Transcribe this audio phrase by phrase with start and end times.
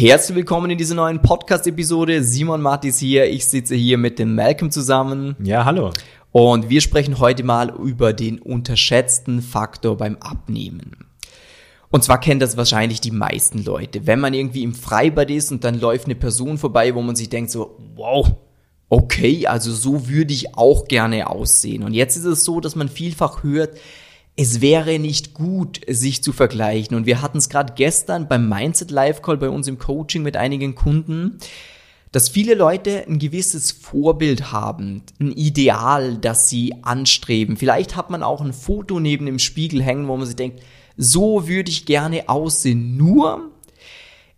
[0.00, 2.24] Herzlich willkommen in dieser neuen Podcast-Episode.
[2.24, 3.28] Simon Mattis hier.
[3.28, 5.36] Ich sitze hier mit dem Malcolm zusammen.
[5.42, 5.90] Ja, hallo.
[6.32, 11.04] Und wir sprechen heute mal über den unterschätzten Faktor beim Abnehmen.
[11.90, 14.06] Und zwar kennen das wahrscheinlich die meisten Leute.
[14.06, 17.28] Wenn man irgendwie im Freibad ist und dann läuft eine Person vorbei, wo man sich
[17.28, 18.26] denkt so, wow,
[18.88, 21.82] okay, also so würde ich auch gerne aussehen.
[21.82, 23.76] Und jetzt ist es so, dass man vielfach hört,
[24.40, 26.96] es wäre nicht gut, sich zu vergleichen.
[26.96, 30.38] Und wir hatten es gerade gestern beim Mindset Live Call bei uns im Coaching mit
[30.38, 31.36] einigen Kunden,
[32.10, 37.58] dass viele Leute ein gewisses Vorbild haben, ein Ideal, das sie anstreben.
[37.58, 40.62] Vielleicht hat man auch ein Foto neben dem Spiegel hängen, wo man sich denkt,
[40.96, 42.96] so würde ich gerne aussehen.
[42.96, 43.50] Nur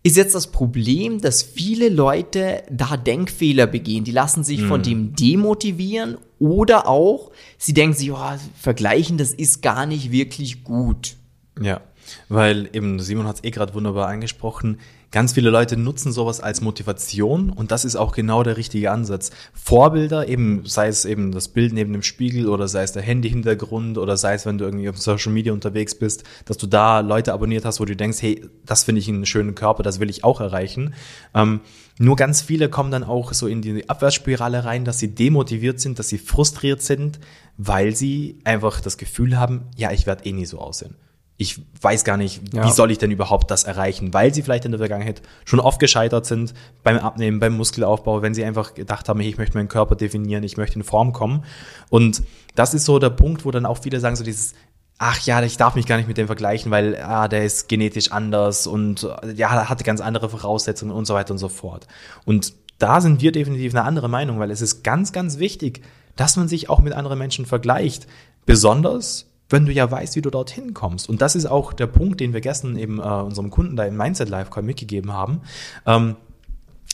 [0.02, 4.04] ist jetzt das Problem, dass viele Leute da Denkfehler begehen.
[4.04, 4.68] Die lassen sich mhm.
[4.68, 8.16] von dem demotivieren oder auch, sie denken sich, oh,
[8.58, 11.16] vergleichen, das ist gar nicht wirklich gut.
[11.60, 11.80] Ja,
[12.28, 14.78] weil eben Simon hat es eh gerade wunderbar angesprochen.
[15.12, 19.30] Ganz viele Leute nutzen sowas als Motivation und das ist auch genau der richtige Ansatz.
[19.52, 23.98] Vorbilder, eben sei es eben das Bild neben dem Spiegel oder sei es der Handy-Hintergrund
[23.98, 27.34] oder sei es, wenn du irgendwie auf Social Media unterwegs bist, dass du da Leute
[27.34, 30.24] abonniert hast, wo du denkst, hey, das finde ich einen schönen Körper, das will ich
[30.24, 30.94] auch erreichen.
[31.34, 31.60] Ähm,
[31.98, 35.98] nur ganz viele kommen dann auch so in die Abwärtsspirale rein, dass sie demotiviert sind,
[35.98, 37.20] dass sie frustriert sind,
[37.58, 40.94] weil sie einfach das Gefühl haben, ja, ich werde eh nie so aussehen
[41.36, 42.64] ich weiß gar nicht, ja.
[42.64, 45.80] wie soll ich denn überhaupt das erreichen, weil sie vielleicht in der Vergangenheit schon oft
[45.80, 49.96] gescheitert sind beim Abnehmen, beim Muskelaufbau, wenn sie einfach gedacht haben, ich möchte meinen Körper
[49.96, 51.44] definieren, ich möchte in Form kommen.
[51.90, 52.22] Und
[52.54, 54.54] das ist so der Punkt, wo dann auch viele sagen, so dieses,
[54.98, 58.12] ach ja, ich darf mich gar nicht mit dem vergleichen, weil ah, der ist genetisch
[58.12, 61.88] anders und ja, hatte ganz andere Voraussetzungen und so weiter und so fort.
[62.24, 65.82] Und da sind wir definitiv eine andere Meinung, weil es ist ganz, ganz wichtig,
[66.14, 68.06] dass man sich auch mit anderen Menschen vergleicht.
[68.44, 71.08] Besonders wenn du ja weißt, wie du dorthin kommst.
[71.08, 73.96] Und das ist auch der Punkt, den wir gestern eben äh, unserem Kunden da im
[73.96, 75.42] Mindset Live Call mitgegeben haben.
[75.86, 76.16] Ähm,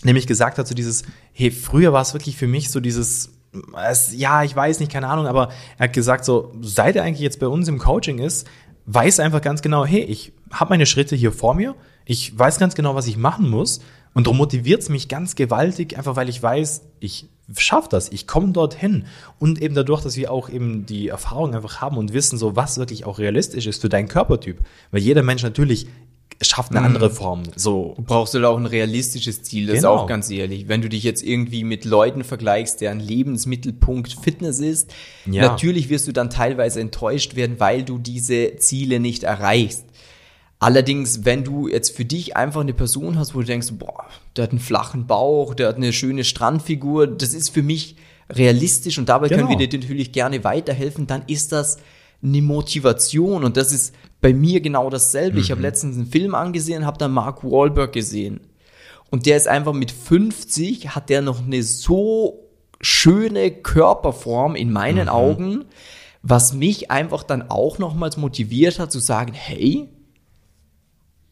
[0.03, 3.31] nämlich gesagt hat, so dieses, hey, früher war es wirklich für mich so dieses,
[3.89, 5.48] es, ja, ich weiß nicht, keine Ahnung, aber
[5.79, 8.47] er hat gesagt, so, seit er eigentlich jetzt bei uns im Coaching ist,
[8.86, 11.74] weiß einfach ganz genau, hey, ich habe meine Schritte hier vor mir,
[12.05, 13.80] ich weiß ganz genau, was ich machen muss
[14.14, 18.27] und darum motiviert es mich ganz gewaltig, einfach weil ich weiß, ich schaffe das, ich
[18.27, 19.07] komme dorthin.
[19.39, 22.79] Und eben dadurch, dass wir auch eben die Erfahrung einfach haben und wissen, so was
[22.79, 24.59] wirklich auch realistisch ist für deinen Körpertyp.
[24.91, 25.86] Weil jeder Mensch natürlich
[26.41, 26.86] schafft eine mhm.
[26.86, 27.42] andere Form.
[27.57, 27.95] So.
[27.97, 29.97] Du brauchst halt auch ein realistisches Ziel, das genau.
[29.97, 30.69] ist auch ganz ehrlich.
[30.69, 34.95] Wenn du dich jetzt irgendwie mit Leuten vergleichst, deren Lebensmittelpunkt Fitness ist,
[35.27, 35.42] ja.
[35.42, 39.85] natürlich wirst du dann teilweise enttäuscht werden, weil du diese Ziele nicht erreichst.
[40.61, 44.45] Allerdings, wenn du jetzt für dich einfach eine Person hast, wo du denkst, boah, der
[44.45, 47.96] hat einen flachen Bauch, der hat eine schöne Strandfigur, das ist für mich
[48.30, 49.47] realistisch und dabei genau.
[49.47, 49.70] können wir genau.
[49.70, 51.79] dir natürlich gerne weiterhelfen, dann ist das
[52.23, 55.36] eine Motivation und das ist bei mir genau dasselbe.
[55.36, 55.42] Mhm.
[55.42, 58.41] Ich habe letztens einen Film angesehen, habe da Mark Wahlberg gesehen
[59.11, 62.48] und der ist einfach mit 50 hat der noch eine so
[62.80, 65.08] schöne Körperform in meinen mhm.
[65.08, 65.64] Augen,
[66.23, 69.89] was mich einfach dann auch nochmals motiviert hat zu sagen, hey,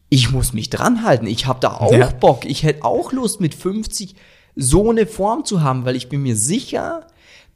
[0.09, 1.27] ich muss mich dran halten.
[1.27, 2.07] Ich habe da auch ja.
[2.07, 2.45] Bock.
[2.45, 4.15] Ich hätte auch Lust mit 50
[4.55, 7.07] so eine Form zu haben, weil ich bin mir sicher,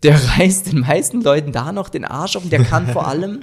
[0.03, 3.41] der reißt den meisten Leuten da noch den Arsch auf und der kann vor allem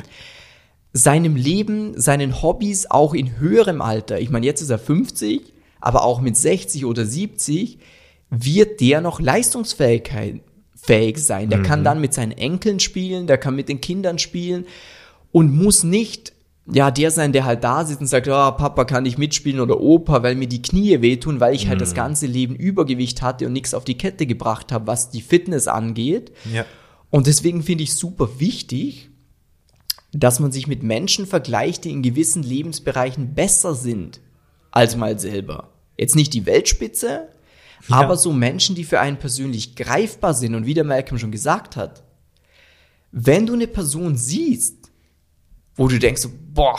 [0.93, 6.03] seinem Leben, seinen Hobbys auch in höherem Alter, ich meine, jetzt ist er 50, aber
[6.03, 7.79] auch mit 60 oder 70,
[8.31, 10.11] wird der noch leistungsfähig
[10.75, 11.51] fähig sein.
[11.51, 11.65] Der mhm.
[11.65, 14.67] kann dann mit seinen Enkeln spielen, der kann mit den Kindern spielen
[15.33, 16.33] und muss nicht
[16.71, 19.81] ja, der sein, der halt da sitzt und sagt, oh, Papa kann ich mitspielen oder
[19.81, 21.97] Opa, weil mir die Knie wehtun, weil ich halt das mhm.
[21.97, 26.33] ganze Leben Übergewicht hatte und nichts auf die Kette gebracht habe, was die Fitness angeht.
[26.53, 26.67] Ja.
[27.11, 29.09] Und deswegen finde ich super wichtig,
[30.13, 34.21] dass man sich mit Menschen vergleicht, die in gewissen Lebensbereichen besser sind
[34.71, 35.71] als mal selber.
[35.97, 37.29] Jetzt nicht die Weltspitze,
[37.89, 37.97] ja.
[37.97, 40.55] aber so Menschen, die für einen persönlich greifbar sind.
[40.55, 42.03] Und wie der Malcolm schon gesagt hat,
[43.11, 44.88] wenn du eine Person siehst,
[45.79, 46.79] wo du denkst, boah,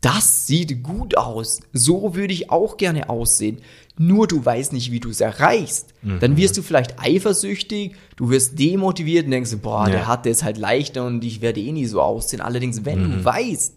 [0.00, 1.60] das sieht gut aus.
[1.72, 3.60] So würde ich auch gerne aussehen.
[3.96, 5.94] Nur du weißt nicht, wie du es erreichst.
[6.02, 6.18] Mhm.
[6.18, 9.92] Dann wirst du vielleicht eifersüchtig, du wirst demotiviert und denkst, boah, ja.
[9.92, 12.40] der hat es halt leichter und ich werde eh nie so aussehen.
[12.40, 13.12] Allerdings, wenn mhm.
[13.12, 13.74] du weißt,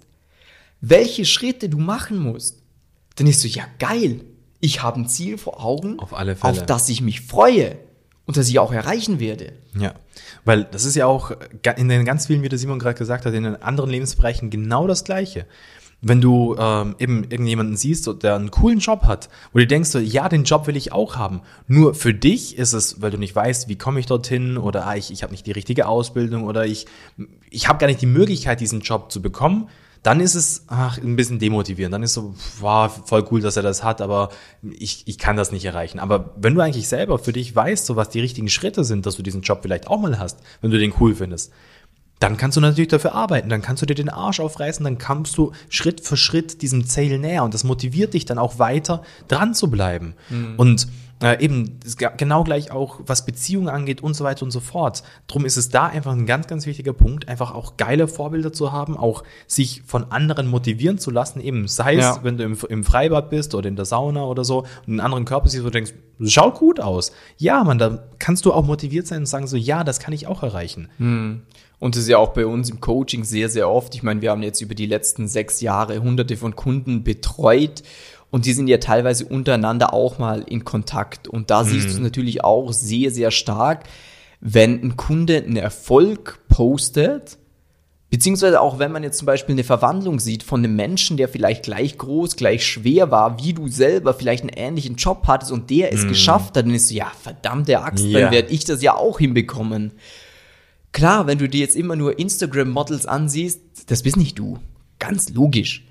[0.81, 2.63] welche Schritte du machen musst,
[3.15, 4.21] dann ist so, ja geil,
[4.59, 7.77] ich habe ein Ziel vor Augen, auf, auf das ich mich freue
[8.27, 9.53] und das ich auch erreichen werde.
[9.79, 9.93] Ja,
[10.45, 11.31] weil das ist ja auch
[11.77, 14.85] in den ganz vielen, wie der Simon gerade gesagt hat, in den anderen Lebensbereichen genau
[14.85, 15.47] das Gleiche.
[16.01, 19.97] Wenn du ähm, eben irgendjemanden siehst, der einen coolen Job hat, wo du denkst, so,
[19.97, 21.41] ja, den Job will ich auch haben.
[21.67, 24.95] Nur für dich ist es, weil du nicht weißt, wie komme ich dorthin oder ah,
[24.95, 26.85] ich, ich habe nicht die richtige Ausbildung oder ich,
[27.49, 29.69] ich habe gar nicht die Möglichkeit, diesen Job zu bekommen,
[30.03, 31.93] dann ist es ach, ein bisschen demotivierend.
[31.93, 34.29] Dann ist so, wow, voll cool, dass er das hat, aber
[34.61, 35.99] ich, ich kann das nicht erreichen.
[35.99, 39.15] Aber wenn du eigentlich selber für dich weißt, so was die richtigen Schritte sind, dass
[39.15, 41.51] du diesen Job vielleicht auch mal hast, wenn du den cool findest,
[42.19, 45.37] dann kannst du natürlich dafür arbeiten, dann kannst du dir den Arsch aufreißen, dann kommst
[45.37, 49.53] du Schritt für Schritt diesem Ziel näher und das motiviert dich dann auch weiter dran
[49.53, 50.15] zu bleiben.
[50.29, 50.55] Mhm.
[50.57, 50.87] Und
[51.21, 51.79] äh, eben
[52.17, 55.03] genau gleich auch, was Beziehungen angeht und so weiter und so fort.
[55.27, 58.71] Drum ist es da einfach ein ganz, ganz wichtiger Punkt, einfach auch geile Vorbilder zu
[58.71, 62.19] haben, auch sich von anderen motivieren zu lassen, eben sei es, ja.
[62.23, 65.25] wenn du im, im, Freibad bist oder in der Sauna oder so und einen anderen
[65.25, 65.93] Körper siehst, wo du denkst,
[66.25, 67.11] schaut gut aus.
[67.37, 70.27] Ja, man, da kannst du auch motiviert sein und sagen so, ja, das kann ich
[70.27, 70.89] auch erreichen.
[70.97, 71.41] Hm.
[71.79, 73.93] Und das ist ja auch bei uns im Coaching sehr, sehr oft.
[73.93, 77.83] Ich meine, wir haben jetzt über die letzten sechs Jahre hunderte von Kunden betreut
[78.29, 81.27] und die sind ja teilweise untereinander auch mal in Kontakt.
[81.27, 81.67] Und da mhm.
[81.69, 83.85] siehst du es natürlich auch sehr, sehr stark,
[84.39, 87.37] wenn ein Kunde einen Erfolg postet,
[88.09, 91.63] beziehungsweise auch wenn man jetzt zum Beispiel eine Verwandlung sieht von einem Menschen, der vielleicht
[91.63, 95.93] gleich groß, gleich schwer war, wie du selber vielleicht einen ähnlichen Job hattest und der
[95.93, 96.09] es mhm.
[96.09, 98.19] geschafft hat, dann ist so, ja, verdammte Axt, ja.
[98.19, 99.93] dann werde ich das ja auch hinbekommen.
[100.91, 104.59] Klar, wenn du dir jetzt immer nur Instagram-Models ansiehst, das bist nicht du.
[104.99, 105.85] Ganz logisch.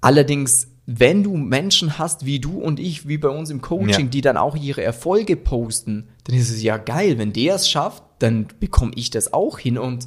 [0.00, 4.10] Allerdings wenn du Menschen hast wie du und ich, wie bei uns im Coaching, ja.
[4.10, 7.18] die dann auch ihre Erfolge posten, dann ist es ja geil.
[7.18, 9.78] Wenn der es schafft, dann bekomme ich das auch hin.
[9.78, 10.06] Und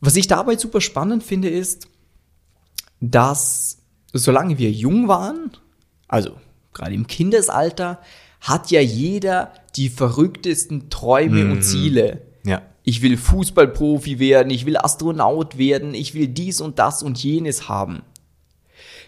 [0.00, 1.88] was ich dabei super spannend finde, ist,
[3.00, 3.82] dass
[4.14, 5.50] solange wir jung waren,
[6.08, 6.32] also
[6.72, 8.00] gerade im Kindesalter,
[8.40, 11.52] hat ja jeder die verrücktesten Träume mhm.
[11.52, 12.22] und Ziele.
[12.44, 12.62] Ja.
[12.82, 17.68] Ich will Fußballprofi werden, ich will Astronaut werden, ich will dies und das und jenes
[17.68, 18.02] haben.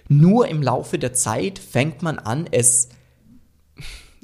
[0.08, 2.90] Nur im Laufe der Zeit fängt man an, es,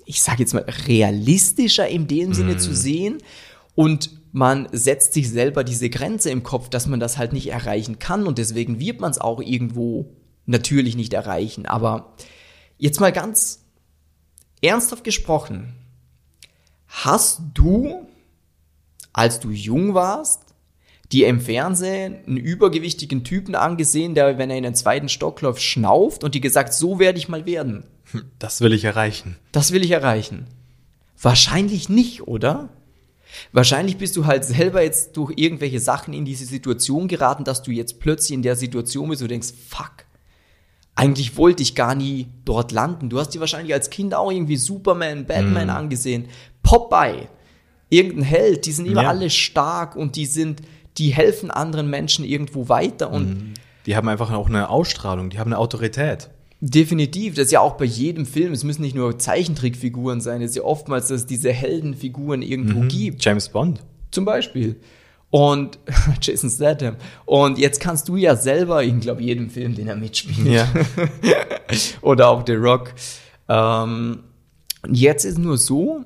[0.04, 2.74] ich sage jetzt mal, realistischer in dem Sinne zu mhm.
[2.74, 3.18] sehen
[3.74, 7.98] und man setzt sich selber diese Grenze im Kopf, dass man das halt nicht erreichen
[7.98, 10.14] kann und deswegen wird man es auch irgendwo
[10.46, 11.66] natürlich nicht erreichen.
[11.66, 12.14] Aber
[12.78, 13.64] jetzt mal ganz
[14.62, 15.74] ernsthaft gesprochen,
[16.86, 18.06] hast du,
[19.12, 20.49] als du jung warst,
[21.12, 25.62] die im Fernsehen einen übergewichtigen Typen angesehen, der, wenn er in den zweiten Stock läuft,
[25.62, 27.84] schnauft und die gesagt, so werde ich mal werden.
[28.38, 29.36] Das will ich erreichen.
[29.52, 30.46] Das will ich erreichen.
[31.20, 32.70] Wahrscheinlich nicht, oder?
[33.52, 37.70] Wahrscheinlich bist du halt selber jetzt durch irgendwelche Sachen in diese Situation geraten, dass du
[37.70, 40.04] jetzt plötzlich in der Situation bist und du denkst, fuck,
[40.94, 43.08] eigentlich wollte ich gar nie dort landen.
[43.08, 45.70] Du hast dir wahrscheinlich als Kind auch irgendwie Superman, Batman mm.
[45.70, 46.28] angesehen.
[46.62, 47.28] Popeye,
[47.88, 49.08] irgendein Held, die sind immer ja.
[49.08, 50.62] alle stark und die sind,
[50.98, 53.54] die helfen anderen Menschen irgendwo weiter und mhm.
[53.86, 56.30] die haben einfach auch eine Ausstrahlung, die haben eine Autorität.
[56.62, 58.52] Definitiv, das ist ja auch bei jedem Film.
[58.52, 62.80] Es müssen nicht nur Zeichentrickfiguren sein, es ist ja oftmals, dass es diese Heldenfiguren irgendwo
[62.80, 62.88] mhm.
[62.88, 63.24] gibt.
[63.24, 63.80] James Bond.
[64.10, 64.76] Zum Beispiel.
[65.30, 65.78] Und
[66.20, 66.96] Jason Statham.
[67.24, 70.46] Und jetzt kannst du ja selber in, glaube jedem Film, den er mitspielt.
[70.46, 70.68] Ja.
[72.02, 72.92] Oder auch The Rock.
[73.48, 74.24] Ähm,
[74.90, 76.04] jetzt ist nur so,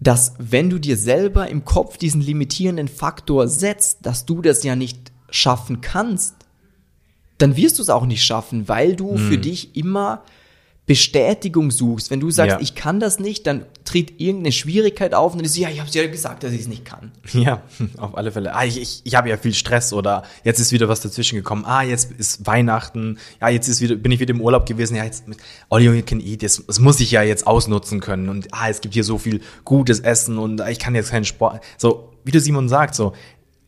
[0.00, 4.76] dass wenn du dir selber im Kopf diesen limitierenden Faktor setzt, dass du das ja
[4.76, 6.34] nicht schaffen kannst,
[7.38, 9.18] dann wirst du es auch nicht schaffen, weil du hm.
[9.18, 10.22] für dich immer
[10.88, 12.10] Bestätigung suchst.
[12.10, 12.60] Wenn du sagst, ja.
[12.60, 15.90] ich kann das nicht, dann tritt irgendeine Schwierigkeit auf und dann ist ja, ich habe
[15.92, 17.12] ja gesagt, dass ich es nicht kann.
[17.34, 17.62] Ja,
[17.98, 18.54] auf alle Fälle.
[18.54, 21.66] Ah, ich, ich, ich habe ja viel Stress oder jetzt ist wieder was dazwischen gekommen.
[21.66, 23.18] Ah, jetzt ist Weihnachten.
[23.38, 24.96] Ja, jetzt ist wieder, bin ich wieder im Urlaub gewesen.
[24.96, 25.24] Ja, jetzt
[25.68, 26.42] all you can eat.
[26.42, 28.30] Das, das muss ich ja jetzt ausnutzen können.
[28.30, 31.60] Und ah, es gibt hier so viel gutes Essen und ich kann jetzt keinen Sport.
[31.76, 33.12] So, wie du Simon sagt, so,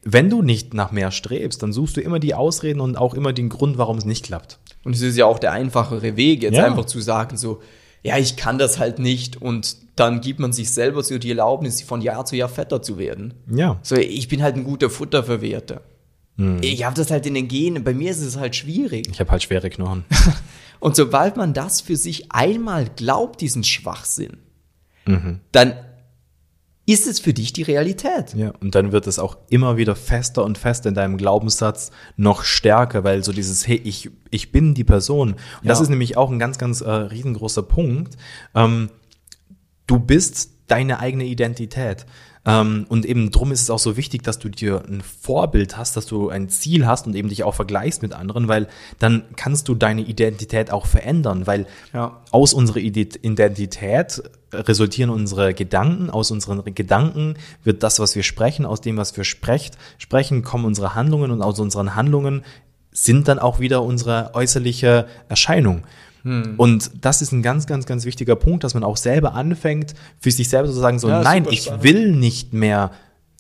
[0.03, 3.35] wenn du nicht nach mehr strebst, dann suchst du immer die Ausreden und auch immer
[3.35, 4.59] den Grund, warum es nicht klappt.
[4.85, 6.65] Und es ist ja auch der einfachere Weg, jetzt ja.
[6.65, 7.61] einfach zu sagen, so,
[8.03, 11.83] ja, ich kann das halt nicht und dann gibt man sich selber so die Erlaubnis,
[11.83, 13.35] von Jahr zu Jahr fetter zu werden.
[13.51, 13.79] Ja.
[13.83, 15.83] So, ich bin halt ein guter Futterverwerter.
[16.37, 16.59] Hm.
[16.63, 17.85] Ich habe das halt in den Genen.
[17.85, 19.09] Bei mir ist es halt schwierig.
[19.11, 20.05] Ich habe halt schwere Knochen.
[20.81, 24.39] und sobald man das für sich einmal glaubt, diesen Schwachsinn,
[25.05, 25.41] mhm.
[25.53, 25.75] dann
[26.87, 28.35] ist es für dich die Realität.
[28.35, 32.43] Ja, und dann wird es auch immer wieder fester und fester in deinem Glaubenssatz noch
[32.43, 35.31] stärker, weil so dieses, hey, ich, ich bin die Person.
[35.31, 35.69] Und ja.
[35.69, 38.17] das ist nämlich auch ein ganz, ganz äh, riesengroßer Punkt.
[38.55, 38.91] Ähm,
[39.87, 42.07] du bist deine eigene Identität.
[42.47, 45.97] Ähm, und eben drum ist es auch so wichtig, dass du dir ein Vorbild hast,
[45.97, 48.67] dass du ein Ziel hast und eben dich auch vergleichst mit anderen, weil
[48.99, 52.23] dann kannst du deine Identität auch verändern, weil ja.
[52.31, 58.81] aus unserer Identität resultieren unsere Gedanken, aus unseren Gedanken wird das, was wir sprechen, aus
[58.81, 62.43] dem, was wir sprecht, sprechen, kommen unsere Handlungen und aus unseren Handlungen
[62.93, 65.85] sind dann auch wieder unsere äußerliche Erscheinung.
[66.23, 66.55] Hm.
[66.57, 70.31] Und das ist ein ganz, ganz, ganz wichtiger Punkt, dass man auch selber anfängt, für
[70.31, 72.91] sich selber zu sagen, so, ja, nein, ich will nicht mehr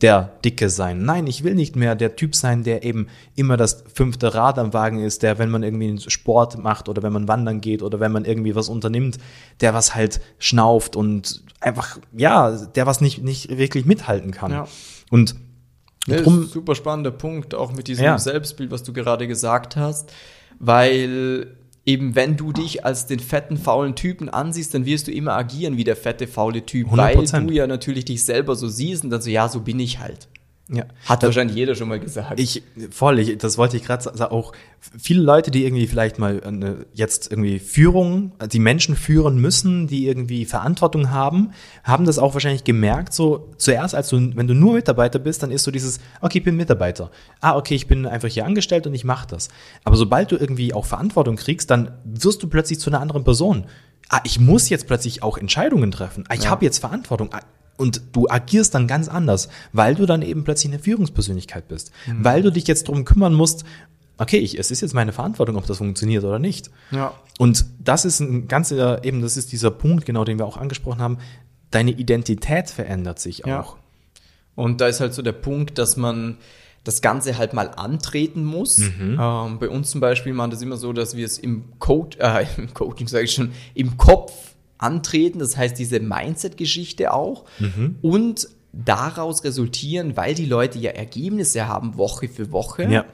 [0.02, 1.04] der Dicke sein.
[1.04, 4.72] Nein, ich will nicht mehr der Typ sein, der eben immer das fünfte Rad am
[4.72, 8.00] Wagen ist, der, wenn man irgendwie einen Sport macht oder wenn man wandern geht oder
[8.00, 9.18] wenn man irgendwie was unternimmt,
[9.60, 14.52] der was halt schnauft und einfach, ja, der was nicht, nicht wirklich mithalten kann.
[14.52, 14.68] Ja.
[15.10, 15.34] Und
[16.06, 18.18] drum, super spannender Punkt, auch mit diesem ja.
[18.18, 20.12] Selbstbild, was du gerade gesagt hast,
[20.58, 21.56] weil
[21.90, 25.76] eben wenn du dich als den fetten, faulen Typen ansiehst, dann wirst du immer agieren
[25.76, 26.97] wie der fette, faule Typ, 100%.
[26.97, 29.99] weil du ja natürlich dich selber so siehst und dann so, ja, so bin ich
[29.99, 30.28] halt.
[30.72, 30.84] Ja.
[31.06, 32.38] Hat das, wahrscheinlich jeder schon mal gesagt.
[32.38, 34.52] Ich, voll, ich, das wollte ich gerade sagen, auch
[34.98, 40.06] viele Leute, die irgendwie vielleicht mal eine, jetzt irgendwie Führung, die Menschen führen müssen, die
[40.06, 41.50] irgendwie Verantwortung haben,
[41.82, 45.50] haben das auch wahrscheinlich gemerkt, so zuerst, als du, wenn du nur Mitarbeiter bist, dann
[45.50, 47.10] ist so dieses, okay, ich bin Mitarbeiter.
[47.40, 49.48] Ah, okay, ich bin einfach hier angestellt und ich mache das.
[49.82, 53.66] Aber sobald du irgendwie auch Verantwortung kriegst, dann wirst du plötzlich zu einer anderen Person.
[54.08, 56.24] Ah, ich muss jetzt plötzlich auch Entscheidungen treffen.
[56.28, 56.50] Ah, ich ja.
[56.50, 57.30] habe jetzt Verantwortung.
[57.32, 57.40] Ah,
[57.80, 61.92] und du agierst dann ganz anders, weil du dann eben plötzlich eine Führungspersönlichkeit bist.
[62.06, 62.25] Mhm.
[62.25, 63.64] Weil du dich jetzt drum kümmern musst,
[64.18, 66.70] okay, ich, es ist jetzt meine Verantwortung, ob das funktioniert oder nicht.
[66.90, 67.14] Ja.
[67.38, 71.00] Und das ist ein ganzer, eben, das ist dieser Punkt, genau, den wir auch angesprochen
[71.00, 71.18] haben.
[71.70, 73.49] Deine Identität verändert sich auch.
[73.49, 73.66] Ja.
[74.56, 76.37] Und da ist halt so der Punkt, dass man
[76.84, 78.76] das Ganze halt mal antreten muss.
[78.76, 79.18] Mhm.
[79.18, 82.44] Ähm, bei uns zum Beispiel machen das immer so, dass wir es im Code, äh,
[82.58, 84.50] im Coaching sage ich schon, im Kopf
[84.80, 87.96] antreten, das heißt diese Mindset-Geschichte auch mhm.
[88.02, 92.84] und daraus resultieren, weil die Leute ja Ergebnisse haben Woche für Woche.
[92.84, 93.04] Ja.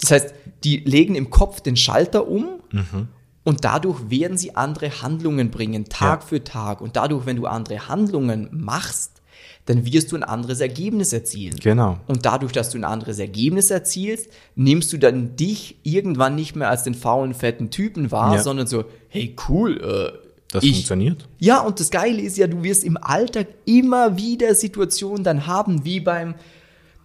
[0.00, 0.34] Das heißt,
[0.64, 3.08] die legen im Kopf den Schalter um mhm.
[3.44, 6.26] und dadurch werden sie andere Handlungen bringen, Tag ja.
[6.26, 6.80] für Tag.
[6.80, 9.18] Und dadurch, wenn du andere Handlungen machst,
[9.66, 11.56] dann wirst du ein anderes Ergebnis erzielen.
[11.60, 11.98] Genau.
[12.06, 16.70] Und dadurch, dass du ein anderes Ergebnis erzielst, nimmst du dann dich irgendwann nicht mehr
[16.70, 18.42] als den faulen, fetten Typen wahr, ja.
[18.42, 21.28] sondern so, hey, cool, äh, das ich, funktioniert.
[21.38, 25.84] Ja, und das Geile ist ja, du wirst im Alltag immer wieder Situationen dann haben,
[25.84, 26.34] wie beim,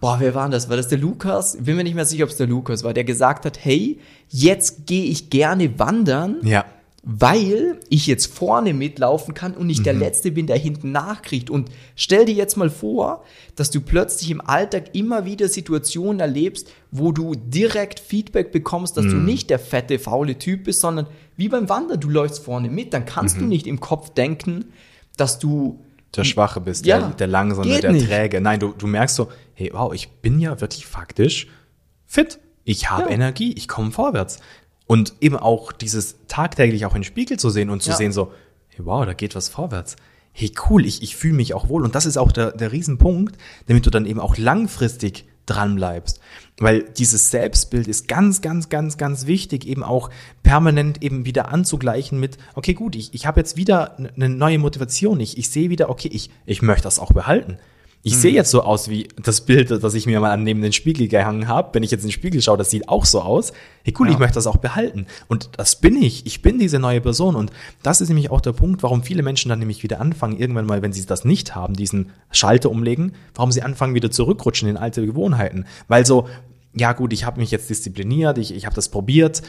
[0.00, 0.68] boah, wer war das?
[0.68, 1.56] War das der Lukas?
[1.60, 3.98] Bin mir nicht mehr sicher, ob es der Lukas war, der gesagt hat, hey,
[4.28, 6.38] jetzt gehe ich gerne wandern.
[6.42, 6.64] Ja
[7.06, 9.84] weil ich jetzt vorne mitlaufen kann und nicht mhm.
[9.84, 11.50] der Letzte bin, der hinten nachkriegt.
[11.50, 13.24] Und stell dir jetzt mal vor,
[13.56, 19.04] dass du plötzlich im Alltag immer wieder Situationen erlebst, wo du direkt Feedback bekommst, dass
[19.04, 19.10] mhm.
[19.10, 21.06] du nicht der fette, faule Typ bist, sondern
[21.36, 23.40] wie beim Wandern, du läufst vorne mit, dann kannst mhm.
[23.40, 24.66] du nicht im Kopf denken,
[25.18, 25.80] dass du
[26.16, 28.06] der Schwache bist, ja, der, der Langsame, der nicht.
[28.06, 28.40] Träge.
[28.40, 31.48] Nein, du, du merkst so, hey, wow, ich bin ja wirklich faktisch
[32.06, 32.38] fit.
[32.64, 33.08] Ich habe ja.
[33.10, 34.38] Energie, ich komme vorwärts.
[34.86, 37.96] Und eben auch dieses tagtäglich auch in den Spiegel zu sehen und zu ja.
[37.96, 38.32] sehen so,
[38.68, 39.96] hey, wow, da geht was vorwärts.
[40.32, 41.84] Hey, cool, ich, ich fühle mich auch wohl.
[41.84, 43.36] Und das ist auch der, der Riesenpunkt,
[43.66, 46.20] damit du dann eben auch langfristig dran bleibst.
[46.58, 50.10] Weil dieses Selbstbild ist ganz, ganz, ganz, ganz wichtig, eben auch
[50.42, 55.20] permanent eben wieder anzugleichen mit, okay, gut, ich, ich habe jetzt wieder eine neue Motivation.
[55.20, 57.58] Ich, ich sehe wieder, okay, ich, ich möchte das auch behalten.
[58.06, 61.08] Ich sehe jetzt so aus wie das Bild, das ich mir mal neben den Spiegel
[61.08, 61.70] gehangen habe.
[61.72, 63.54] Wenn ich jetzt in den Spiegel schaue, das sieht auch so aus.
[63.82, 64.12] Hey cool, ja.
[64.12, 65.06] ich möchte das auch behalten.
[65.26, 66.26] Und das bin ich.
[66.26, 67.34] Ich bin diese neue Person.
[67.34, 67.50] Und
[67.82, 70.82] das ist nämlich auch der Punkt, warum viele Menschen dann nämlich wieder anfangen, irgendwann mal,
[70.82, 75.06] wenn sie das nicht haben, diesen Schalter umlegen, warum sie anfangen, wieder zurückrutschen in alte
[75.06, 75.64] Gewohnheiten.
[75.88, 76.28] Weil so,
[76.74, 79.40] ja gut, ich habe mich jetzt diszipliniert, ich, ich habe das probiert,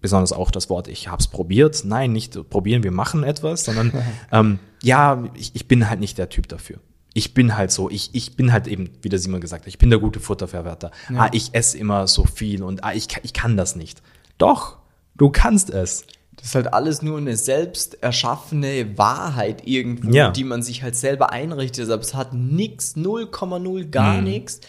[0.00, 1.82] besonders auch das Wort, ich habe es probiert.
[1.84, 3.92] Nein, nicht probieren, wir machen etwas, sondern
[4.30, 6.78] ähm, ja, ich, ich bin halt nicht der Typ dafür
[7.16, 9.78] ich bin halt so, ich, ich bin halt eben, wie der Simon gesagt hat, ich
[9.78, 10.90] bin der gute Futterverwerter.
[11.08, 11.22] Ja.
[11.22, 14.02] Ah, ich esse immer so viel und ah, ich, ich kann das nicht.
[14.36, 14.76] Doch,
[15.14, 16.04] du kannst es.
[16.36, 20.30] Das ist halt alles nur eine selbst erschaffene Wahrheit irgendwo, ja.
[20.30, 21.88] die man sich halt selber einrichtet.
[21.88, 24.24] Aber es hat nichts, 0,0 gar mhm.
[24.24, 24.60] nichts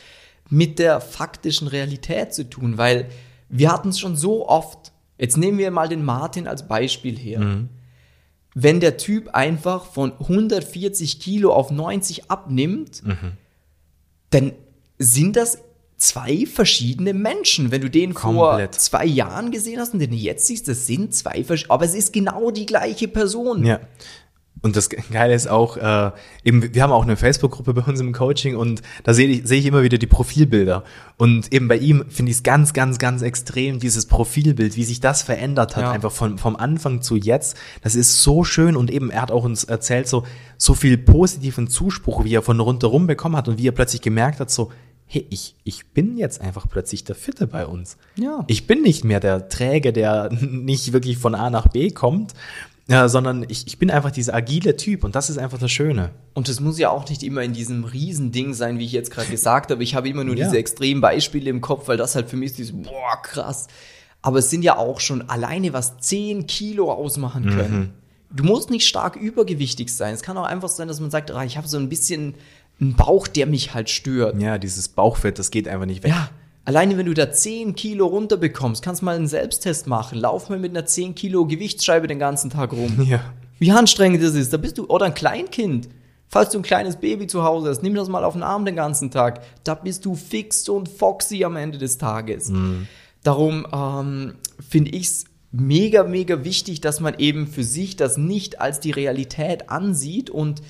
[0.49, 3.09] mit der faktischen Realität zu tun, weil
[3.49, 4.93] wir hatten es schon so oft.
[5.17, 7.41] Jetzt nehmen wir mal den Martin als Beispiel her.
[7.41, 7.69] Mhm
[8.59, 13.33] wenn der Typ einfach von 140 Kilo auf 90 abnimmt, mhm.
[14.31, 14.51] dann
[14.97, 15.59] sind das
[15.97, 17.69] zwei verschiedene Menschen.
[17.69, 18.73] Wenn du den Komplett.
[18.73, 21.93] vor zwei Jahren gesehen hast und den jetzt siehst, das sind zwei verschiedene, aber es
[21.93, 23.63] ist genau die gleiche Person.
[23.63, 23.79] Ja.
[24.67, 26.11] Und das Geile ist auch, äh,
[26.43, 29.59] eben, wir haben auch eine Facebook-Gruppe bei uns im Coaching und da sehe ich, sehe
[29.59, 30.83] ich immer wieder die Profilbilder.
[31.15, 34.99] Und eben bei ihm finde ich es ganz, ganz, ganz extrem, dieses Profilbild, wie sich
[34.99, 35.91] das verändert hat, ja.
[35.91, 37.55] einfach von, vom Anfang zu jetzt.
[37.81, 40.25] Das ist so schön und eben, er hat auch uns erzählt, so,
[40.57, 44.41] so viel positiven Zuspruch, wie er von rundherum bekommen hat und wie er plötzlich gemerkt
[44.41, 44.69] hat, so,
[45.09, 47.97] hey, ich, ich bin jetzt einfach plötzlich der Fitte bei uns.
[48.15, 48.43] Ja.
[48.47, 52.33] Ich bin nicht mehr der Träge, der nicht wirklich von A nach B kommt,
[52.89, 56.11] ja, sondern ich, ich bin einfach dieser agile Typ und das ist einfach das Schöne.
[56.33, 59.27] Und es muss ja auch nicht immer in diesem Riesending sein, wie ich jetzt gerade
[59.31, 59.83] gesagt habe.
[59.83, 60.45] Ich habe immer nur ja.
[60.45, 63.67] diese extremen Beispiele im Kopf, weil das halt für mich ist dieses, boah, krass.
[64.21, 67.79] Aber es sind ja auch schon alleine, was 10 Kilo ausmachen können.
[67.79, 67.89] Mhm.
[68.29, 70.13] Du musst nicht stark übergewichtig sein.
[70.13, 72.35] Es kann auch einfach sein, dass man sagt, ah, ich habe so ein bisschen
[72.79, 74.41] ein Bauch, der mich halt stört.
[74.41, 76.11] Ja, dieses Bauchfett, das geht einfach nicht weg.
[76.11, 76.29] Ja,
[76.67, 80.19] alleine wenn du da 10 Kilo runterbekommst, kannst du mal einen Selbsttest machen.
[80.19, 83.01] Lauf mal mit einer 10 Kilo Gewichtsscheibe den ganzen Tag rum.
[83.07, 83.21] Ja.
[83.57, 84.51] Wie anstrengend das ist.
[84.51, 85.87] Da bist du, oder ein Kleinkind.
[86.27, 88.75] Falls du ein kleines Baby zu Hause hast, nimm das mal auf den Arm den
[88.75, 89.41] ganzen Tag.
[89.63, 92.49] Da bist du fix und foxy am Ende des Tages.
[92.49, 92.87] Mhm.
[93.23, 94.33] Darum ähm,
[94.69, 98.91] finde ich es mega, mega wichtig, dass man eben für sich das nicht als die
[98.91, 100.61] Realität ansieht und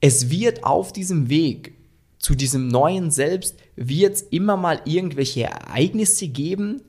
[0.00, 1.77] es wird auf diesem Weg
[2.18, 6.82] zu diesem neuen Selbst, wird es immer mal irgendwelche Ereignisse geben,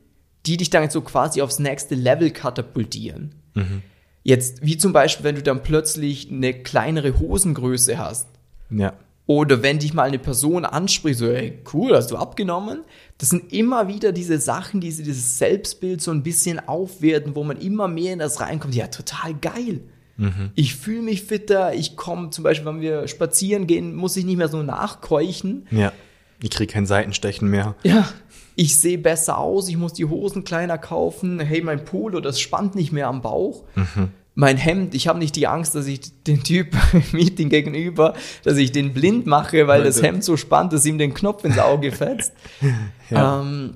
[0.46, 3.36] die dich dann so quasi aufs nächste Level katapultieren.
[3.54, 3.82] Mhm.
[4.24, 8.28] Jetzt, wie zum Beispiel, wenn du dann plötzlich eine kleinere Hosengröße hast.
[8.70, 8.94] Ja.
[9.26, 12.80] Oder wenn dich mal eine Person anspricht, so, hey, cool, hast du abgenommen?
[13.20, 17.58] Das sind immer wieder diese Sachen, die dieses Selbstbild so ein bisschen aufwerten, wo man
[17.58, 18.74] immer mehr in das reinkommt.
[18.74, 19.82] Ja, total geil.
[20.20, 20.52] Mhm.
[20.56, 21.74] Ich fühle mich fitter.
[21.74, 25.66] Ich komme zum Beispiel, wenn wir spazieren gehen, muss ich nicht mehr so nachkeuchen.
[25.72, 25.94] Ja.
[26.42, 27.76] Ich kriege kein Seitenstechen mehr.
[27.84, 28.08] Ja.
[28.56, 29.70] Ich sehe besser aus.
[29.70, 31.40] Ich muss die Hosen kleiner kaufen.
[31.40, 33.64] Hey, mein Polo, das spannt nicht mehr am Bauch.
[33.76, 34.10] Mhm.
[34.36, 38.58] Mein Hemd, ich habe nicht die Angst, dass ich den Typ im Meeting gegenüber, dass
[38.58, 41.92] ich den blind mache, weil das Hemd so spannt, dass ihm den Knopf ins Auge
[41.92, 42.34] fetzt.
[43.10, 43.42] ja.
[43.42, 43.76] ähm,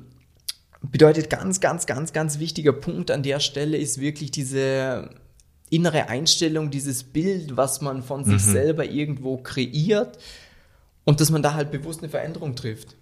[0.81, 5.09] bedeutet ganz, ganz, ganz, ganz wichtiger Punkt an der Stelle ist wirklich diese
[5.73, 8.51] innere Einstellung, dieses Bild, was man von sich mhm.
[8.51, 10.19] selber irgendwo kreiert
[11.03, 12.95] und dass man da halt bewusst eine Veränderung trifft.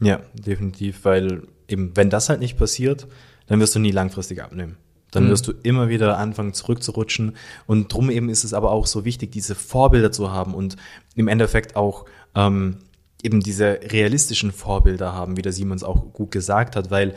[0.00, 3.06] Ja, definitiv, weil eben, wenn das halt nicht passiert,
[3.46, 4.76] dann wirst du nie langfristig abnehmen.
[5.10, 5.28] Dann mhm.
[5.30, 7.36] wirst du immer wieder anfangen zurückzurutschen.
[7.66, 10.76] Und drum eben ist es aber auch so wichtig, diese Vorbilder zu haben und
[11.14, 12.04] im Endeffekt auch
[12.34, 12.78] ähm,
[13.22, 17.14] eben diese realistischen Vorbilder haben, wie der Simons auch gut gesagt hat, weil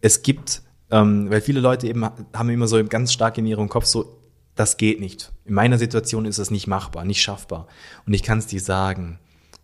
[0.00, 3.86] es gibt ähm, weil viele Leute eben haben immer so ganz stark in ihrem Kopf
[3.86, 4.20] so,
[4.54, 5.32] das geht nicht.
[5.44, 7.66] In meiner Situation ist das nicht machbar, nicht schaffbar.
[8.06, 9.18] Und ich kann es dir sagen,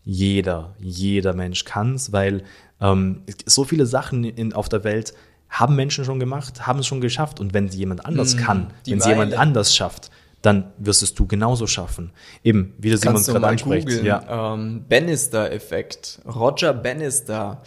[0.04, 2.42] jeder, jeder Mensch kann es, weil
[2.80, 5.14] ähm, so viele Sachen in, auf der Welt
[5.48, 7.40] haben Menschen schon gemacht, haben es schon geschafft.
[7.40, 10.10] Und wenn jemand anders mm, kann, wenn es jemand anders schafft,
[10.40, 12.10] dann wirst es du genauso schaffen.
[12.42, 13.88] Eben, wie der Simon gerade anspricht.
[14.02, 14.54] Ja.
[14.54, 16.20] Ähm, Bannister-Effekt.
[16.26, 17.62] Roger Bannister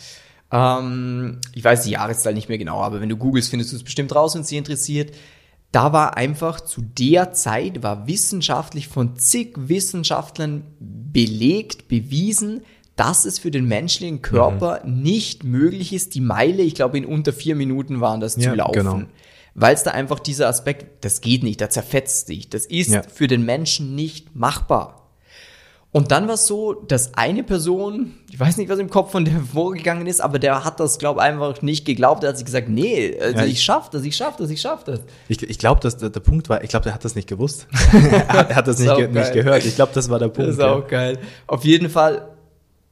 [0.52, 3.84] ähm, ich weiß die Jahreszahl nicht mehr genau, aber wenn du googelst, findest du es
[3.84, 5.16] bestimmt raus, wenn es dich interessiert.
[5.72, 12.62] Da war einfach zu der Zeit, war wissenschaftlich von zig Wissenschaftlern belegt, bewiesen,
[12.96, 15.02] dass es für den menschlichen Körper mhm.
[15.02, 18.56] nicht möglich ist, die Meile, ich glaube in unter vier Minuten waren das ja, zu
[18.56, 18.74] laufen.
[18.74, 19.02] Genau.
[19.54, 22.50] Weil es da einfach dieser Aspekt, das geht nicht, da zerfetzt dich.
[22.50, 23.04] Das ist ja.
[23.04, 25.05] für den Menschen nicht machbar.
[25.96, 29.24] Und dann war es so, dass eine Person, ich weiß nicht, was im Kopf von
[29.24, 32.22] der vorgegangen ist, aber der hat das, glaube ich, einfach nicht geglaubt.
[32.22, 34.60] Der hat sich gesagt, nee, also ja, ich, ich schaff das, ich schaff das, ich
[34.60, 35.00] schaff das.
[35.30, 37.68] Ich, ich glaube, dass der, der, Punkt war, ich glaube, der hat das nicht gewusst.
[37.94, 39.64] er hat das, das nicht, ge nicht, gehört.
[39.64, 40.50] Ich glaube, das war der Punkt.
[40.50, 40.88] Das ist auch ja.
[40.90, 41.20] geil.
[41.48, 42.28] Auf jeden Fall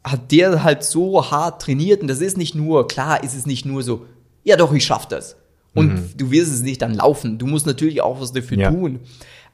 [0.01, 3.65] hat der halt so hart trainiert und das ist nicht nur, klar ist es nicht
[3.65, 4.05] nur so,
[4.45, 5.35] ja doch, ich schaff das.
[5.73, 6.09] Und mhm.
[6.15, 7.37] du wirst es nicht dann laufen.
[7.37, 8.71] Du musst natürlich auch was dafür ja.
[8.71, 9.01] tun.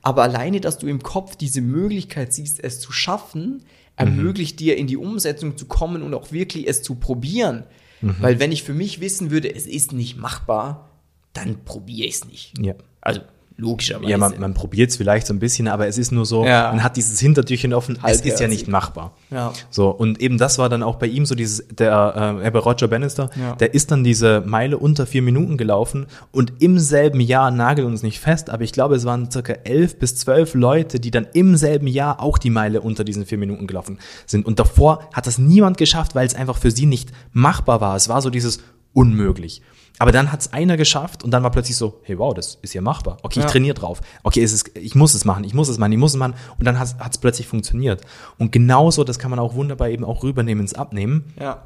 [0.02, 3.64] Aber alleine, dass du im Kopf diese Möglichkeit siehst, es zu schaffen,
[3.96, 4.58] ermöglicht mhm.
[4.58, 7.66] dir in die Umsetzung zu kommen und auch wirklich es zu probieren.
[8.02, 8.16] Mhm.
[8.20, 10.90] Weil wenn ich für mich wissen würde, es ist nicht machbar,
[11.34, 12.54] dann probiere ich es nicht.
[12.60, 12.76] Ja.
[13.02, 13.22] Also
[13.60, 14.10] Logischerweise.
[14.10, 16.72] Ja, man, man probiert es vielleicht so ein bisschen, aber es ist nur so, ja.
[16.72, 19.12] man hat dieses Hintertürchen offen, Halb es ist ja nicht machbar.
[19.32, 19.52] Ja.
[19.70, 22.88] So, und eben das war dann auch bei ihm so dieses, der, äh, bei Roger
[22.88, 23.56] Bannister, ja.
[23.56, 28.02] der ist dann diese Meile unter vier Minuten gelaufen und im selben Jahr, nagel uns
[28.02, 31.58] nicht fest, aber ich glaube, es waren circa elf bis zwölf Leute, die dann im
[31.58, 34.46] selben Jahr auch die Meile unter diesen vier Minuten gelaufen sind.
[34.46, 37.98] Und davor hat das niemand geschafft, weil es einfach für sie nicht machbar war.
[37.98, 38.62] Es war so dieses
[38.94, 39.62] unmöglich.
[40.00, 42.74] Aber dann hat es einer geschafft und dann war plötzlich so, hey wow, das ist
[42.74, 43.18] ja machbar.
[43.22, 43.52] Okay, ich ja.
[43.52, 44.02] trainiere drauf.
[44.24, 46.36] Okay, es ist, ich muss es machen, ich muss es machen, ich muss es machen.
[46.58, 48.02] Und dann hat es plötzlich funktioniert.
[48.38, 51.34] Und genauso, das kann man auch wunderbar eben auch rübernehmen ins Abnehmen.
[51.40, 51.64] Ja.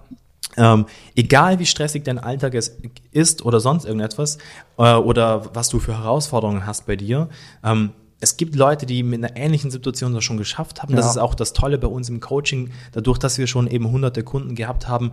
[0.58, 2.56] Ähm, egal wie stressig dein Alltag
[3.12, 4.38] ist oder sonst irgendetwas
[4.78, 7.30] äh, oder was du für Herausforderungen hast bei dir,
[7.64, 10.92] ähm, es gibt Leute, die mit einer ähnlichen Situation das schon geschafft haben.
[10.92, 10.98] Ja.
[10.98, 14.24] Das ist auch das Tolle bei uns im Coaching, dadurch, dass wir schon eben hunderte
[14.24, 15.12] Kunden gehabt haben,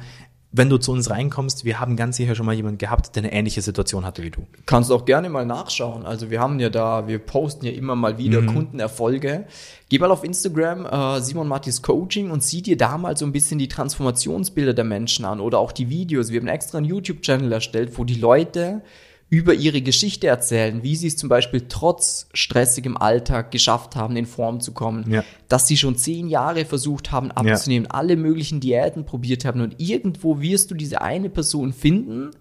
[0.53, 3.33] wenn du zu uns reinkommst, wir haben ganz sicher schon mal jemanden gehabt, der eine
[3.33, 4.47] ähnliche Situation hatte wie du.
[4.67, 6.05] Kannst auch gerne mal nachschauen.
[6.05, 8.55] Also wir haben ja da, wir posten ja immer mal wieder mhm.
[8.55, 9.47] Kundenerfolge.
[9.89, 13.33] Geh mal auf Instagram, äh, Simon Mattis Coaching und sieh dir da mal so ein
[13.33, 16.31] bisschen die Transformationsbilder der Menschen an oder auch die Videos.
[16.31, 18.83] Wir haben extra einen YouTube-Channel erstellt, wo die Leute
[19.31, 24.27] über ihre Geschichte erzählen, wie sie es zum Beispiel trotz stressigem Alltag geschafft haben, in
[24.27, 25.25] Form zu kommen, ja.
[25.49, 27.97] dass sie schon zehn Jahre versucht haben abzunehmen, ja.
[27.97, 32.33] alle möglichen Diäten probiert haben und irgendwo wirst du diese eine Person finden,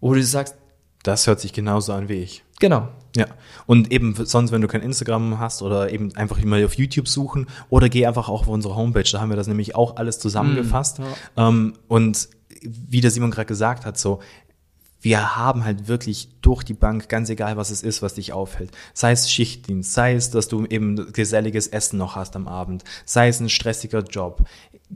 [0.00, 0.54] wo du sagst,
[1.02, 2.44] das hört sich genauso an wie ich.
[2.60, 2.88] Genau.
[3.16, 3.26] Ja.
[3.66, 7.46] Und eben sonst, wenn du kein Instagram hast oder eben einfach mal auf YouTube suchen
[7.70, 11.00] oder geh einfach auch auf unsere Homepage, da haben wir das nämlich auch alles zusammengefasst.
[11.00, 11.48] Mm, ja.
[11.48, 12.28] ähm, und
[12.62, 14.20] wie der Simon gerade gesagt hat, so,
[15.00, 18.70] wir haben halt wirklich durch die Bank, ganz egal was es ist, was dich aufhält.
[18.94, 23.28] Sei es Schichtdienst, sei es, dass du eben geselliges Essen noch hast am Abend, sei
[23.28, 24.44] es ein stressiger Job.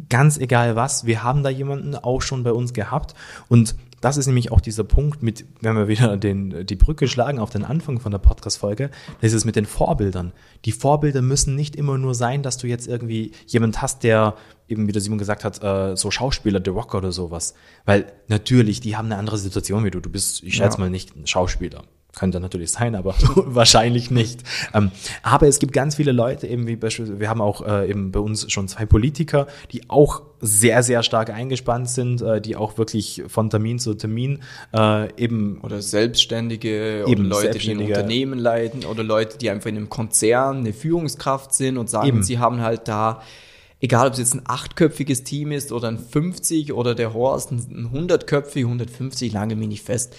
[0.09, 3.15] Ganz egal was, wir haben da jemanden auch schon bei uns gehabt
[3.49, 7.39] und das ist nämlich auch dieser Punkt mit, wenn wir wieder den, die Brücke schlagen
[7.39, 8.91] auf den Anfang von der Podcast-Folge,
[9.23, 10.35] das ist es mit den Vorbildern.
[10.67, 14.35] Die Vorbilder müssen nicht immer nur sein, dass du jetzt irgendwie jemand hast, der
[14.69, 17.55] eben, wie der Simon gesagt hat, äh, so Schauspieler, The Rock oder sowas.
[17.85, 20.01] Weil natürlich, die haben eine andere Situation wie du.
[20.01, 20.85] Du bist, ich schätze ja.
[20.85, 21.83] mal, nicht ein Schauspieler.
[22.17, 24.45] Könnte natürlich sein, aber wahrscheinlich nicht.
[24.73, 28.13] Ähm, aber es gibt ganz viele Leute, eben wie beispielsweise, wir haben auch äh, eben
[28.13, 32.79] bei uns schon zwei Politiker, die auch sehr, sehr stark eingespannt sind, äh, die auch
[32.79, 34.41] wirklich von Termin zu Termin
[34.73, 35.59] äh, eben.
[35.63, 39.89] Oder Selbstständige, eben oder Leute, die ein Unternehmen leiten, oder Leute, die einfach in einem
[39.89, 42.23] Konzern eine Führungskraft sind und sagen, eben.
[42.23, 43.23] sie haben halt da
[43.85, 47.91] egal ob es jetzt ein achtköpfiges Team ist oder ein 50 oder der Horst ein
[47.93, 50.17] 100-köpfig, 150, lange mich nicht fest.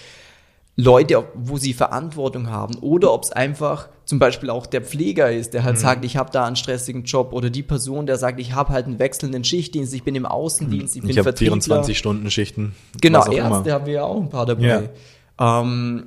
[0.76, 5.52] Leute, wo sie Verantwortung haben oder ob es einfach zum Beispiel auch der Pfleger ist,
[5.52, 5.80] der halt mhm.
[5.80, 8.86] sagt, ich habe da einen stressigen Job oder die Person, der sagt, ich habe halt
[8.86, 11.54] einen wechselnden Schichtdienst, ich bin im Außendienst, ich bin ich Vertriebler.
[11.54, 12.76] 24 Stunden Schichten.
[13.00, 13.72] Genau, Ärzte immer.
[13.72, 14.90] haben wir ja auch ein paar dabei.
[15.40, 15.60] Ja.
[15.60, 16.04] Ähm,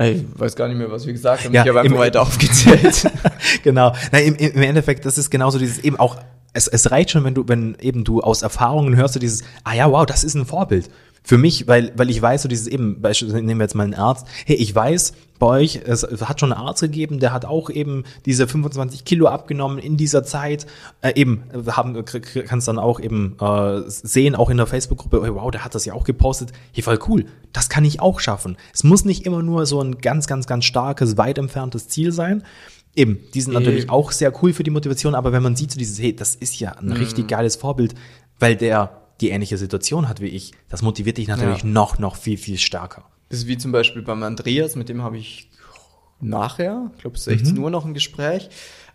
[0.00, 1.54] ich weiß gar nicht mehr, was wir gesagt haben.
[1.54, 3.10] Ja, ich habe einfach weiter aufgezählt.
[3.62, 3.94] genau.
[4.10, 6.16] Nein, im, im Endeffekt, das ist genauso dieses eben auch
[6.52, 9.74] es, es reicht schon, wenn du, wenn eben du aus Erfahrungen hörst du dieses, ah
[9.74, 10.90] ja, wow, das ist ein Vorbild.
[11.24, 13.94] Für mich, weil, weil ich weiß, so dieses eben, beispielsweise nehmen wir jetzt mal einen
[13.94, 17.70] Arzt, hey, ich weiß, bei euch, es, hat schon einen Arzt gegeben, der hat auch
[17.70, 20.66] eben diese 25 Kilo abgenommen in dieser Zeit,
[21.00, 22.04] äh, eben, haben,
[22.46, 25.94] kannst dann auch eben äh, sehen, auch in der Facebook-Gruppe, wow, der hat das ja
[25.94, 28.56] auch gepostet, hey, voll cool, das kann ich auch schaffen.
[28.74, 32.42] Es muss nicht immer nur so ein ganz, ganz, ganz starkes, weit entferntes Ziel sein,
[32.94, 33.88] Eben, die sind natürlich äh.
[33.88, 36.58] auch sehr cool für die Motivation, aber wenn man sieht so dieses, hey, das ist
[36.60, 36.92] ja ein mhm.
[36.92, 37.94] richtig geiles Vorbild,
[38.38, 41.68] weil der die ähnliche Situation hat wie ich, das motiviert dich natürlich ja.
[41.68, 43.04] noch, noch viel, viel stärker.
[43.28, 45.48] Das ist wie zum Beispiel beim Andreas, mit dem habe ich
[46.20, 47.62] nachher, ich glaube 16 mhm.
[47.62, 48.50] Uhr noch ein Gespräch.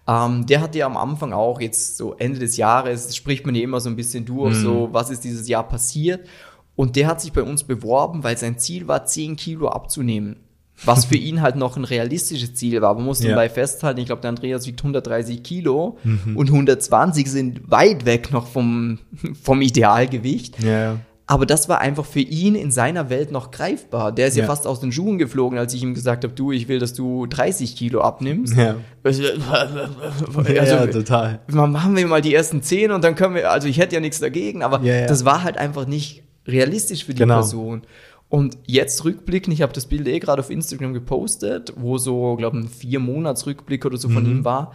[0.08, 3.64] Ähm, der hatte ja am Anfang auch jetzt so Ende des Jahres, spricht man ja
[3.64, 4.62] immer so ein bisschen durch, mhm.
[4.62, 6.28] so was ist dieses Jahr passiert.
[6.76, 10.47] Und der hat sich bei uns beworben, weil sein Ziel war, 10 Kilo abzunehmen
[10.86, 12.94] was für ihn halt noch ein realistisches Ziel war.
[12.94, 13.30] Man muss ja.
[13.30, 16.38] dabei festhalten, ich glaube, der Andreas wiegt 130 Kilo mhm.
[16.38, 19.00] und 120 sind weit weg noch vom,
[19.42, 20.62] vom Idealgewicht.
[20.64, 20.98] Ja.
[21.30, 24.14] Aber das war einfach für ihn in seiner Welt noch greifbar.
[24.14, 26.54] Der ist ja, ja fast aus den Schuhen geflogen, als ich ihm gesagt habe, du,
[26.54, 28.56] ich will, dass du 30 Kilo abnimmst.
[28.56, 28.76] Ja.
[29.04, 29.24] Also,
[30.48, 31.42] ja, ja, total.
[31.52, 34.20] Machen wir mal die ersten 10 und dann können wir, also ich hätte ja nichts
[34.20, 37.36] dagegen, aber das war halt einfach nicht realistisch für die genau.
[37.36, 37.82] Person.
[38.30, 42.58] Und jetzt rückblicken, ich habe das Bild eh gerade auf Instagram gepostet, wo so, glaube
[42.58, 44.32] ich, ein vier Monats Rückblick oder so von mhm.
[44.32, 44.74] ihm war,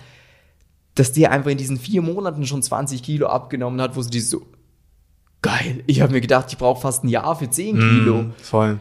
[0.95, 4.21] dass der einfach in diesen vier Monaten schon 20 Kilo abgenommen hat, wo sie die
[4.21, 4.47] so,
[5.43, 8.23] geil, ich habe mir gedacht, ich brauche fast ein Jahr für 10 Kilo.
[8.23, 8.81] Mm, voll.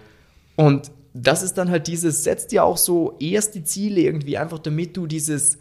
[0.55, 4.95] Und das ist dann halt dieses, setzt dir auch so erste Ziele irgendwie, einfach damit
[4.95, 5.57] du dieses,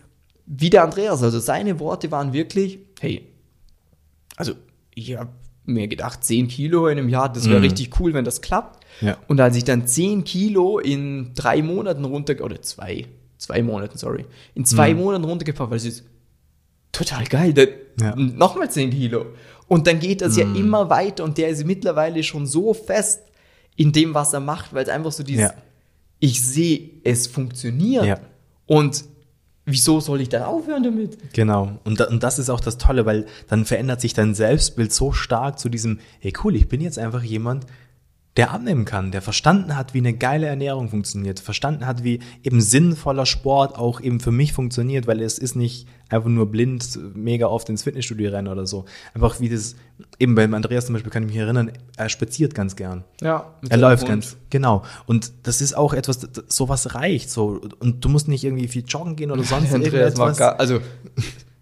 [0.46, 3.26] wie der Andreas, also seine Worte waren wirklich, hey,
[4.36, 4.52] also
[4.94, 5.30] ich habe
[5.64, 7.64] mir gedacht, 10 Kilo in einem Jahr, das wäre mm.
[7.64, 8.79] richtig cool, wenn das klappt.
[9.00, 9.16] Ja.
[9.28, 13.06] Und als ich dann 10 Kilo in drei Monaten runter, oder zwei,
[13.38, 15.00] zwei Monaten, sorry, in zwei mhm.
[15.00, 16.04] Monaten runtergefahren, weil es ist
[16.92, 17.54] total geil,
[18.00, 18.14] ja.
[18.16, 19.26] nochmal 10 Kilo.
[19.68, 20.40] Und dann geht das mhm.
[20.40, 23.22] ja immer weiter und der ist mittlerweile schon so fest
[23.76, 25.54] in dem, was er macht, weil es einfach so dieses, ja.
[26.18, 28.04] ich sehe, es funktioniert.
[28.04, 28.20] Ja.
[28.66, 29.04] Und
[29.64, 31.32] wieso soll ich dann aufhören damit?
[31.32, 31.78] Genau.
[31.84, 35.12] Und, da, und das ist auch das Tolle, weil dann verändert sich dein Selbstbild so
[35.12, 37.66] stark zu diesem, hey cool, ich bin jetzt einfach jemand,
[38.36, 42.60] der abnehmen kann, der verstanden hat, wie eine geile Ernährung funktioniert, verstanden hat, wie eben
[42.60, 47.46] sinnvoller Sport auch eben für mich funktioniert, weil es ist nicht einfach nur blind mega
[47.46, 48.84] oft ins Fitnessstudio rennen oder so.
[49.14, 49.74] Einfach wie das,
[50.20, 53.04] eben beim Andreas zum Beispiel kann ich mich erinnern, er spaziert ganz gern.
[53.20, 53.52] Ja.
[53.68, 54.10] Er läuft Hund.
[54.10, 54.84] ganz, genau.
[55.06, 57.60] Und das ist auch etwas, sowas reicht so.
[57.80, 60.38] Und du musst nicht irgendwie viel joggen gehen oder sonst irgendwas.
[60.38, 60.80] Gar, also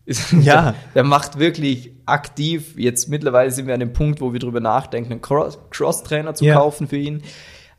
[0.41, 0.75] ja.
[0.95, 2.75] Der macht wirklich aktiv.
[2.77, 6.55] Jetzt mittlerweile sind wir an dem Punkt, wo wir drüber nachdenken, einen Cross-Trainer zu ja.
[6.55, 7.23] kaufen für ihn.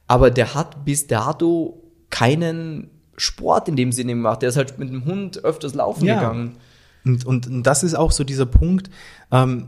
[0.07, 4.41] Aber der hat bis dato keinen Sport in dem Sinne gemacht.
[4.41, 6.15] Der ist halt mit dem Hund öfters laufen ja.
[6.19, 6.57] gegangen.
[7.05, 8.89] Und, und, und das ist auch so dieser Punkt.
[9.31, 9.67] Ähm,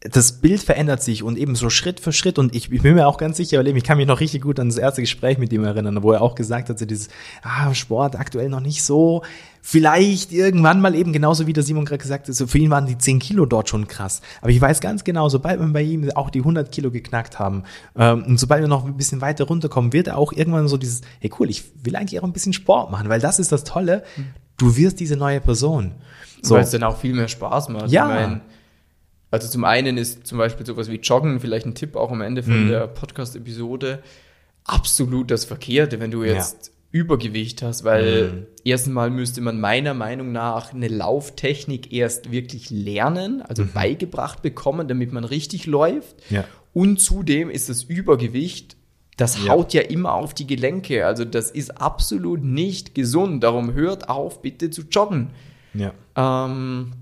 [0.00, 3.08] das Bild verändert sich und eben so Schritt für Schritt und ich, ich bin mir
[3.08, 5.52] auch ganz sicher, weil ich kann mich noch richtig gut an das erste Gespräch mit
[5.52, 7.08] ihm erinnern, wo er auch gesagt hat, so dieses,
[7.42, 9.22] ah, Sport aktuell noch nicht so,
[9.60, 12.86] vielleicht irgendwann mal eben genauso wie der Simon gerade gesagt hat, so für ihn waren
[12.86, 16.08] die 10 Kilo dort schon krass, aber ich weiß ganz genau, sobald wir bei ihm
[16.12, 17.64] auch die 100 Kilo geknackt haben
[17.96, 21.00] ähm, und sobald wir noch ein bisschen weiter runterkommen, wird er auch irgendwann so dieses,
[21.18, 24.04] hey cool, ich will eigentlich auch ein bisschen Sport machen, weil das ist das Tolle,
[24.58, 25.94] du wirst diese neue Person.
[26.40, 26.54] So.
[26.54, 27.90] Weil es dann auch viel mehr Spaß macht.
[27.90, 28.08] Ja.
[28.08, 28.40] Ich mein,
[29.30, 32.42] also zum einen ist zum Beispiel sowas wie Joggen, vielleicht ein Tipp auch am Ende
[32.42, 32.68] von mhm.
[32.68, 34.02] der Podcast-Episode,
[34.64, 36.72] absolut das Verkehrte, wenn du jetzt ja.
[37.00, 38.46] Übergewicht hast, weil mhm.
[38.64, 43.72] erstens mal müsste man meiner Meinung nach eine Lauftechnik erst wirklich lernen, also mhm.
[43.72, 46.16] beigebracht bekommen, damit man richtig läuft.
[46.30, 46.44] Ja.
[46.72, 48.78] Und zudem ist das Übergewicht
[49.18, 49.50] das ja.
[49.50, 51.04] haut ja immer auf die Gelenke.
[51.04, 53.42] Also das ist absolut nicht gesund.
[53.42, 55.30] Darum hört auf, bitte zu joggen.
[55.74, 55.92] Ja.
[56.16, 56.92] Ähm,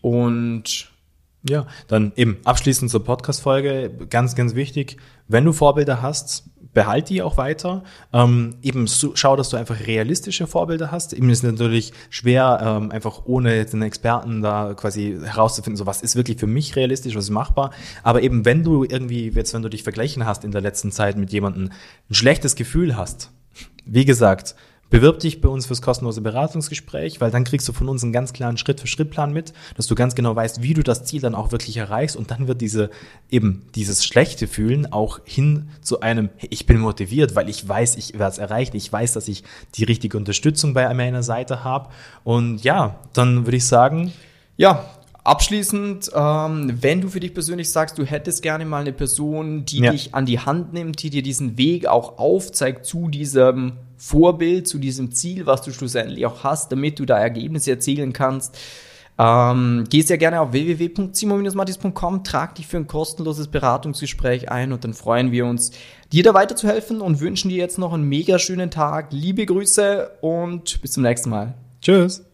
[0.00, 0.90] und
[1.48, 4.96] ja, dann eben abschließend zur Podcast-Folge, ganz, ganz wichtig,
[5.28, 7.84] wenn du Vorbilder hast, behalt die auch weiter.
[8.12, 11.12] Ähm, eben so, schau, dass du einfach realistische Vorbilder hast.
[11.12, 16.16] Eben ist natürlich schwer, ähm, einfach ohne einen Experten da quasi herauszufinden, so was ist
[16.16, 17.70] wirklich für mich realistisch, was ist machbar.
[18.02, 21.16] Aber eben, wenn du irgendwie, jetzt wenn du dich vergleichen hast in der letzten Zeit
[21.16, 21.70] mit jemandem,
[22.10, 23.30] ein schlechtes Gefühl hast,
[23.86, 24.56] wie gesagt,
[24.94, 28.32] Bewirb dich bei uns fürs kostenlose Beratungsgespräch, weil dann kriegst du von uns einen ganz
[28.32, 31.76] klaren Schritt-für-Schritt-Plan mit, dass du ganz genau weißt, wie du das Ziel dann auch wirklich
[31.76, 32.14] erreichst.
[32.14, 32.90] Und dann wird diese
[33.28, 38.12] eben dieses schlechte Fühlen auch hin zu einem, ich bin motiviert, weil ich weiß, ich
[38.12, 39.42] werde es erreichen, ich weiß, dass ich
[39.74, 41.88] die richtige Unterstützung bei meiner Seite habe.
[42.22, 44.12] Und ja, dann würde ich sagen,
[44.56, 44.88] ja,
[45.24, 49.78] Abschließend, ähm, wenn du für dich persönlich sagst, du hättest gerne mal eine Person, die
[49.78, 49.90] ja.
[49.90, 54.78] dich an die Hand nimmt, die dir diesen Weg auch aufzeigt zu diesem Vorbild, zu
[54.78, 58.58] diesem Ziel, was du schlussendlich auch hast, damit du da Ergebnisse erzielen kannst,
[59.16, 64.92] ähm, geh sehr gerne auf www.simon-mattis.com, trag dich für ein kostenloses Beratungsgespräch ein und dann
[64.92, 65.70] freuen wir uns,
[66.12, 69.12] dir da weiterzuhelfen und wünschen dir jetzt noch einen mega schönen Tag.
[69.12, 71.54] Liebe Grüße und bis zum nächsten Mal.
[71.80, 72.24] Tschüss.